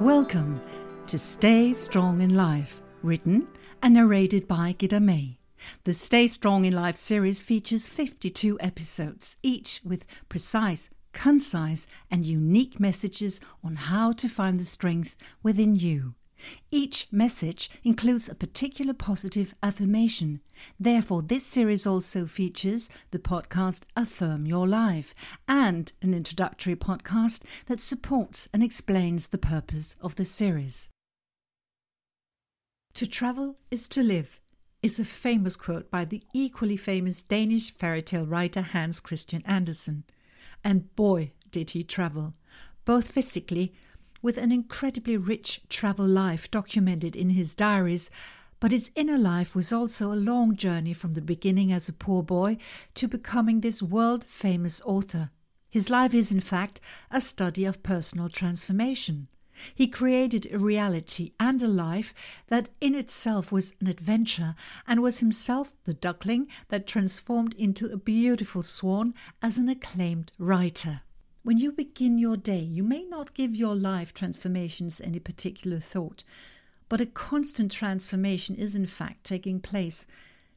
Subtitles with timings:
[0.00, 0.60] Welcome
[1.08, 3.48] to Stay Strong in Life, written
[3.82, 5.38] and narrated by Gittemaj.
[5.82, 12.78] The Stay Strong in Life series features 52 episodes, each with precise, concise, and unique
[12.78, 16.14] messages on how to find the strength within you.
[16.70, 20.40] Each message includes a particular positive affirmation.
[20.78, 25.14] Therefore, this series also features the podcast Affirm Your Life
[25.46, 30.90] and an introductory podcast that supports and explains the purpose of the series.
[32.94, 34.40] To travel is to live
[34.82, 40.04] is a famous quote by the equally famous Danish fairy tale writer Hans Christian Andersen.
[40.62, 42.34] And boy, did he travel,
[42.84, 43.74] both physically
[44.22, 48.10] with an incredibly rich travel life documented in his diaries,
[48.60, 52.22] but his inner life was also a long journey from the beginning as a poor
[52.22, 52.56] boy
[52.94, 55.30] to becoming this world famous author.
[55.70, 59.28] His life is, in fact, a study of personal transformation.
[59.74, 62.14] He created a reality and a life
[62.46, 64.54] that in itself was an adventure
[64.86, 71.02] and was himself the duckling that transformed into a beautiful swan as an acclaimed writer.
[71.48, 76.22] When you begin your day, you may not give your life transformations any particular thought,
[76.90, 80.06] but a constant transformation is in fact taking place.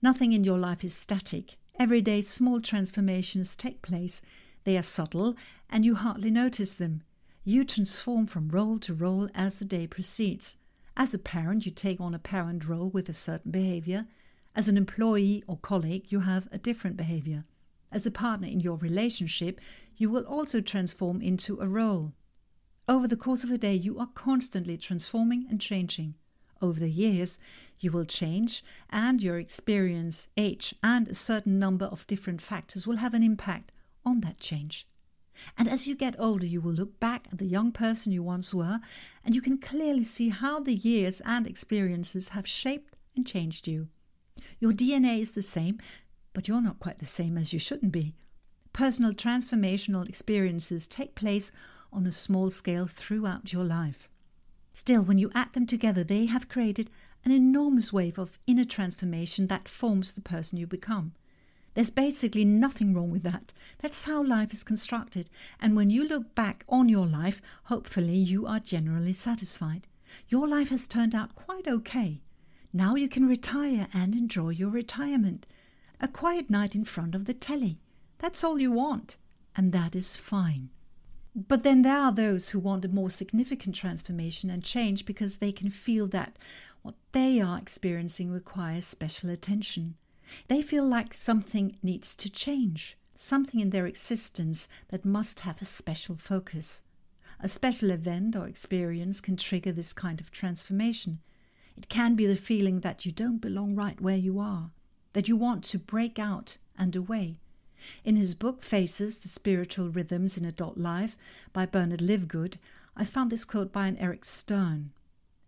[0.00, 1.56] Nothing in your life is static.
[1.76, 4.22] Every day, small transformations take place.
[4.62, 5.34] They are subtle,
[5.68, 7.02] and you hardly notice them.
[7.42, 10.54] You transform from role to role as the day proceeds.
[10.96, 14.06] As a parent, you take on a parent role with a certain behavior.
[14.54, 17.42] As an employee or colleague, you have a different behavior.
[17.92, 19.60] As a partner in your relationship,
[19.96, 22.12] you will also transform into a role.
[22.88, 26.14] Over the course of a day, you are constantly transforming and changing.
[26.62, 27.38] Over the years,
[27.78, 32.96] you will change, and your experience, age, and a certain number of different factors will
[32.96, 33.72] have an impact
[34.04, 34.86] on that change.
[35.58, 38.54] And as you get older, you will look back at the young person you once
[38.54, 38.80] were,
[39.24, 43.88] and you can clearly see how the years and experiences have shaped and changed you.
[44.60, 45.78] Your DNA is the same,
[46.32, 48.14] but you're not quite the same as you shouldn't be.
[48.76, 51.50] Personal transformational experiences take place
[51.90, 54.06] on a small scale throughout your life.
[54.74, 56.90] Still, when you add them together, they have created
[57.24, 61.14] an enormous wave of inner transformation that forms the person you become.
[61.72, 63.54] There's basically nothing wrong with that.
[63.78, 65.30] That's how life is constructed.
[65.58, 69.86] And when you look back on your life, hopefully you are generally satisfied.
[70.28, 72.20] Your life has turned out quite okay.
[72.74, 75.46] Now you can retire and enjoy your retirement.
[75.98, 77.78] A quiet night in front of the telly.
[78.18, 79.16] That's all you want,
[79.54, 80.70] and that is fine.
[81.34, 85.52] But then there are those who want a more significant transformation and change because they
[85.52, 86.38] can feel that
[86.80, 89.96] what they are experiencing requires special attention.
[90.48, 95.66] They feel like something needs to change, something in their existence that must have a
[95.66, 96.82] special focus.
[97.38, 101.20] A special event or experience can trigger this kind of transformation.
[101.76, 104.70] It can be the feeling that you don't belong right where you are,
[105.12, 107.40] that you want to break out and away,
[108.04, 111.16] in his book Phases The Spiritual Rhythms in Adult Life
[111.52, 112.58] by Bernard Lievegoed,
[112.96, 114.92] I found this quote by an Eric Stern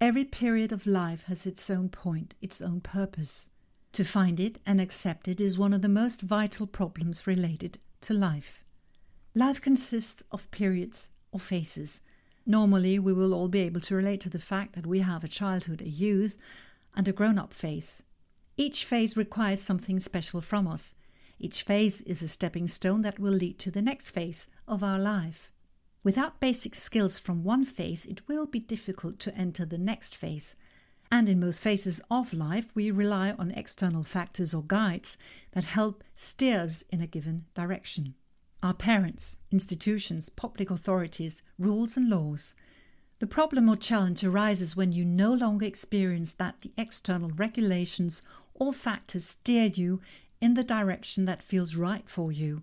[0.00, 3.50] Every period of life has its own point, its own purpose.
[3.92, 8.14] To find it and accept it is one of the most vital problems related to
[8.14, 8.64] life.
[9.34, 12.00] Life consists of periods or phases.
[12.46, 15.28] Normally, we will all be able to relate to the fact that we have a
[15.28, 16.36] childhood, a youth,
[16.96, 18.02] and a grown up phase.
[18.56, 20.94] Each phase requires something special from us.
[21.42, 24.98] Each phase is a stepping stone that will lead to the next phase of our
[24.98, 25.50] life.
[26.04, 30.54] Without basic skills from one phase, it will be difficult to enter the next phase.
[31.10, 35.16] And in most phases of life, we rely on external factors or guides
[35.52, 38.14] that help steer us in a given direction.
[38.62, 42.54] Our parents, institutions, public authorities, rules, and laws.
[43.18, 48.20] The problem or challenge arises when you no longer experience that the external regulations
[48.52, 50.02] or factors steer you
[50.40, 52.62] in the direction that feels right for you.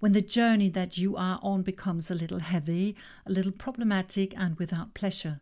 [0.00, 2.94] When the journey that you are on becomes a little heavy,
[3.26, 5.40] a little problematic, and without pleasure.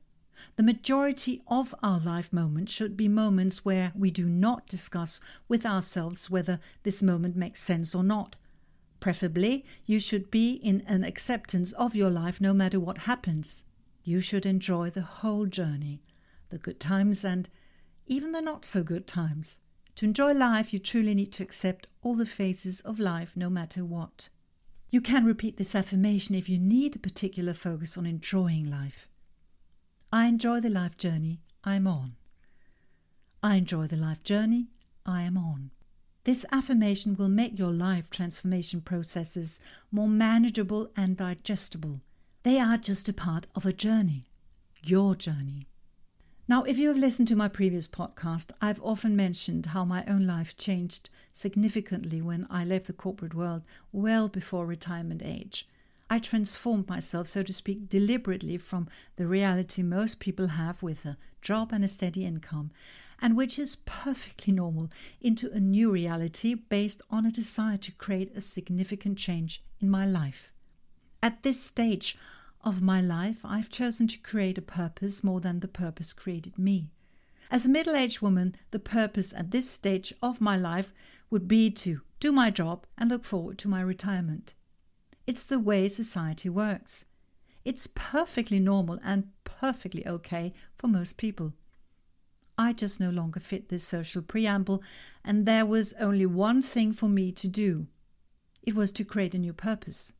[0.57, 5.65] The majority of our life moments should be moments where we do not discuss with
[5.65, 8.37] ourselves whether this moment makes sense or not.
[9.01, 13.65] Preferably, you should be in an acceptance of your life no matter what happens.
[14.05, 16.03] You should enjoy the whole journey,
[16.51, 17.49] the good times and
[18.07, 19.59] even the not so good times.
[19.97, 23.85] To enjoy life, you truly need to accept all the phases of life, no matter
[23.85, 24.29] what.
[24.91, 29.09] You can repeat this affirmation if you need a particular focus on enjoying life.
[30.13, 32.17] I enjoy the life journey I am on.
[33.43, 34.69] I enjoy the life journey
[35.07, 35.71] I am on.
[36.25, 39.59] This affirmation will make your life transformation processes
[39.91, 42.01] more manageable and digestible.
[42.45, 44.27] They are just a part of a journey.
[44.85, 45.69] your journey.
[46.53, 50.27] Now, if you have listened to my previous podcast, I've often mentioned how my own
[50.27, 55.67] life changed significantly when I left the corporate world well before retirement age.
[56.11, 61.17] I transformed myself, so to speak, deliberately from the reality most people have with a
[61.41, 62.71] job and a steady income,
[63.23, 64.91] and which is perfectly normal,
[65.23, 70.05] into a new reality based on a desire to create a significant change in my
[70.05, 70.53] life.
[71.23, 72.19] At this stage
[72.65, 76.91] of my life, I've chosen to create a purpose more than the purpose created me.
[77.51, 80.93] As a middle aged woman, the purpose at this stage of my life
[81.31, 84.55] would be to do my job and look forward to my retirement.
[85.27, 87.05] It's the way society works.
[87.65, 91.53] It's perfectly normal and perfectly okay for most people.
[92.59, 94.83] I just no longer fit this social preamble,
[95.25, 97.87] and there was only one thing for me to do
[98.63, 100.13] it was to create a new purpose.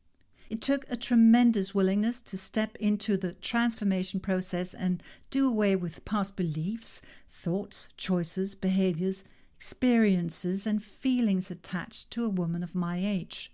[0.53, 5.01] It took a tremendous willingness to step into the transformation process and
[5.31, 9.23] do away with past beliefs, thoughts, choices, behaviors,
[9.55, 13.51] experiences, and feelings attached to a woman of my age.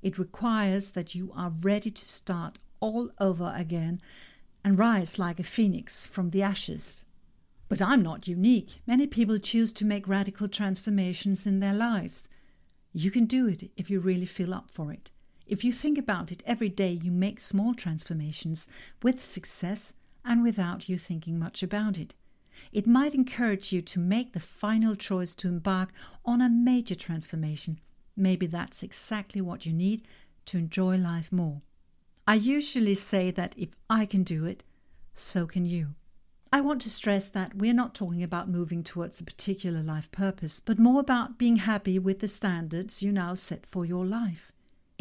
[0.00, 4.00] It requires that you are ready to start all over again
[4.64, 7.04] and rise like a phoenix from the ashes.
[7.68, 8.80] But I'm not unique.
[8.86, 12.30] Many people choose to make radical transformations in their lives.
[12.94, 15.10] You can do it if you really feel up for it.
[15.46, 18.68] If you think about it every day, you make small transformations
[19.02, 19.94] with success
[20.24, 22.14] and without you thinking much about it.
[22.72, 25.90] It might encourage you to make the final choice to embark
[26.24, 27.80] on a major transformation
[28.16, 30.02] Maybe that's exactly what you need
[30.46, 31.62] to enjoy life more.
[32.26, 34.64] I usually say that if I can do it,
[35.12, 35.94] so can you.
[36.52, 40.60] I want to stress that we're not talking about moving towards a particular life purpose,
[40.60, 44.52] but more about being happy with the standards you now set for your life,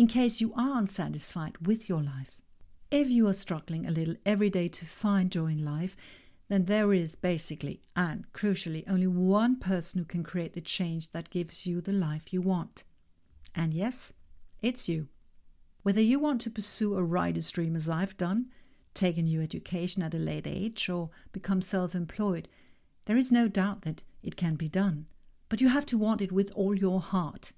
[0.04, 2.32] in case you are unsatisfied with your life.
[2.92, 5.96] If you are struggling a little every day to find joy in life,
[6.50, 11.30] then there is basically and crucially only one person who can create the change that
[11.30, 12.84] gives you the life you want.
[13.56, 14.12] And yes,
[14.62, 15.08] it's you.
[15.84, 18.48] Whether you want to pursue a writer's dream as I've done,
[18.94, 22.50] take a new education at a late age, or become self employed,
[23.06, 25.06] there is no doubt that it can be done.
[25.48, 27.54] But you have to want it with all your heart.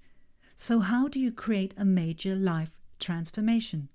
[0.58, 3.90] So, how do you create a major life transformation?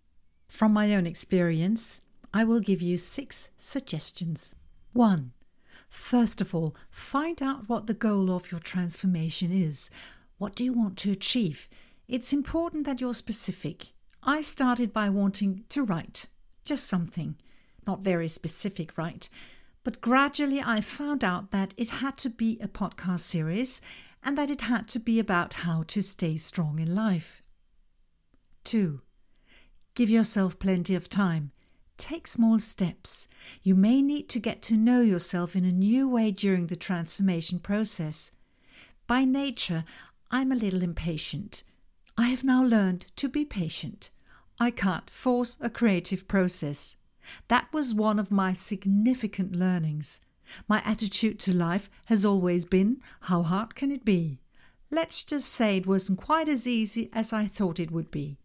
[0.47, 2.03] From my own experience,
[2.35, 4.55] I will give you six suggestions.
[4.93, 5.33] One,
[5.89, 9.89] first of all, find out what the goal of your transformation is.
[10.37, 11.69] What do you want to achieve?
[12.09, 13.93] It's important that you're specific.
[14.23, 16.27] I started by wanting to write,
[16.63, 17.37] just something,
[17.87, 19.29] not very specific, right?
[19.83, 23.81] But gradually I found out that it had to be a podcast series
[24.23, 27.43] and that it had to be about how to stay strong in life.
[28.65, 29.01] 2.
[29.95, 31.53] Give yourself plenty of time.
[31.97, 33.29] Take small steps.
[33.63, 37.59] You may need to get to know yourself in a new way during the transformation
[37.59, 38.33] process.
[39.07, 39.85] By nature,
[40.31, 41.63] I'm a little impatient.
[42.17, 44.11] I have now learned to be patient.
[44.59, 46.97] I can't force a creative process.
[47.49, 50.21] That was one of my significant learnings.
[50.69, 54.41] My attitude to life has always been how hard can it be?
[54.91, 58.39] Let's just say it wasn't quite as easy as I thought it would be.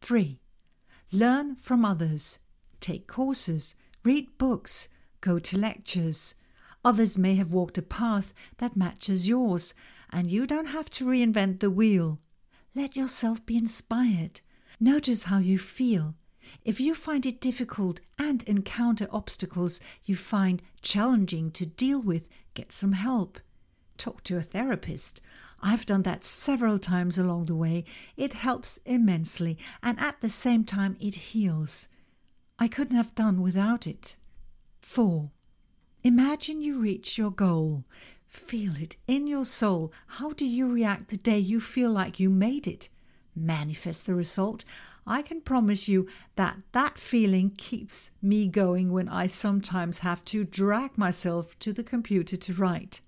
[0.00, 0.40] 3.
[1.12, 2.38] Learn from others.
[2.80, 4.88] Take courses, read books,
[5.20, 6.34] go to lectures.
[6.84, 9.74] Others may have walked a path that matches yours,
[10.10, 12.20] and you don't have to reinvent the wheel.
[12.74, 14.40] Let yourself be inspired.
[14.80, 16.14] Notice how you feel.
[16.64, 22.72] If you find it difficult and encounter obstacles you find challenging to deal with, get
[22.72, 23.40] some help.
[23.96, 25.20] Talk to a therapist.
[25.60, 27.84] I've done that several times along the way.
[28.16, 31.88] It helps immensely, and at the same time, it heals.
[32.58, 34.16] I couldn't have done without it.
[34.80, 35.30] 4.
[36.02, 37.84] Imagine you reach your goal.
[38.26, 39.92] Feel it in your soul.
[40.06, 42.88] How do you react the day you feel like you made it?
[43.34, 44.64] Manifest the result.
[45.06, 50.44] I can promise you that that feeling keeps me going when I sometimes have to
[50.44, 53.00] drag myself to the computer to write.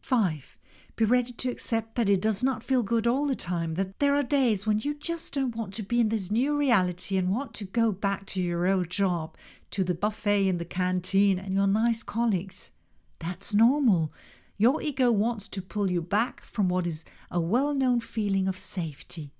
[0.00, 0.56] 5.
[0.96, 4.14] Be ready to accept that it does not feel good all the time, that there
[4.14, 7.52] are days when you just don't want to be in this new reality and want
[7.54, 9.36] to go back to your old job,
[9.72, 12.70] to the buffet in the canteen and your nice colleagues.
[13.18, 14.12] That's normal.
[14.56, 18.56] Your ego wants to pull you back from what is a well known feeling of
[18.56, 19.32] safety.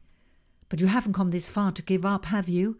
[0.68, 2.78] But you haven't come this far to give up, have you?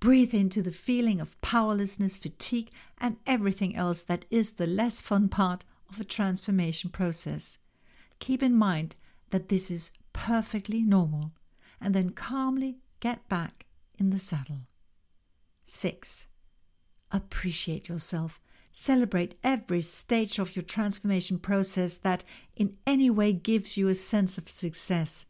[0.00, 5.28] Breathe into the feeling of powerlessness, fatigue, and everything else that is the less fun
[5.28, 7.58] part of a transformation process.
[8.18, 8.96] Keep in mind
[9.30, 11.32] that this is perfectly normal,
[11.80, 13.66] and then calmly get back
[13.98, 14.60] in the saddle.
[15.64, 16.26] 6.
[17.12, 18.40] Appreciate yourself.
[18.72, 22.24] Celebrate every stage of your transformation process that
[22.56, 25.26] in any way gives you a sense of success.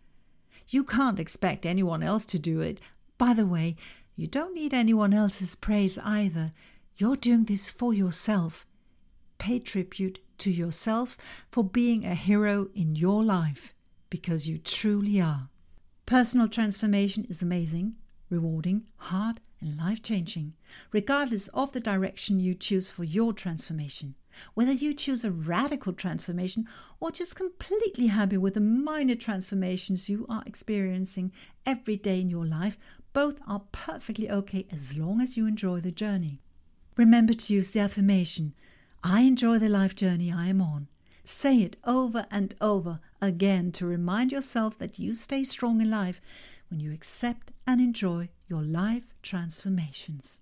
[0.71, 2.81] You can't expect anyone else to do it.
[3.19, 3.77] By the way,
[4.15, 6.53] you don't need anyone else's praise either.
[6.97, 8.67] You're doing this for yourself.
[9.39, 11.17] Pay tribute to yourself
[11.50, 13.75] for being a hero in your life
[14.11, 15.49] because you truly are.
[16.07, 17.97] Personal transformation is amazing,
[18.30, 20.54] rewarding, hard, and life changing,
[20.92, 24.14] regardless of the direction you choose for your transformation.
[24.54, 26.66] Whether you choose a radical transformation
[27.00, 31.32] or just completely happy with the minor transformations you are experiencing
[31.66, 32.78] every day in your life,
[33.12, 36.40] both are perfectly okay as long as you enjoy the journey.
[36.96, 38.54] Remember to use the affirmation
[39.02, 40.88] I enjoy the life journey I am on.
[41.25, 46.20] Say it over and over again to remind yourself that you stay strong in life
[46.71, 50.41] when you accept and enjoy your life transformations,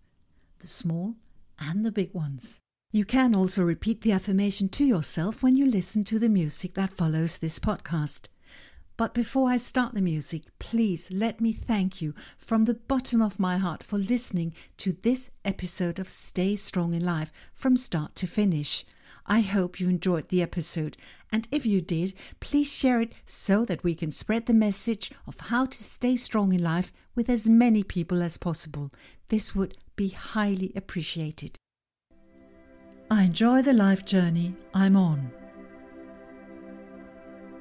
[0.60, 1.16] the small
[1.58, 2.60] and the big ones.
[2.92, 6.92] You can also repeat the affirmation to yourself when you listen to the music that
[6.92, 8.28] follows this podcast.
[8.96, 13.38] But before I start the music, please let me thank you from the bottom of
[13.38, 18.26] my heart for listening to this episode of Stay Strong in Life from start to
[18.26, 18.84] finish.
[19.30, 20.96] I hope you enjoyed the episode,
[21.30, 25.38] and if you did, please share it so that we can spread the message of
[25.38, 28.90] how to stay strong in life with as many people as possible.
[29.28, 31.56] This would be highly appreciated.
[33.10, 35.30] I enjoy the life journey I'm on.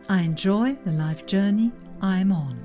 [0.08, 2.64] I enjoy the life journey I'm on.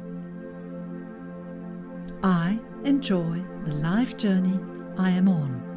[2.23, 4.61] I enjoy the life journey
[4.97, 5.72] I am on.